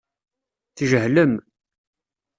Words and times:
Tjehlem. 0.75 1.33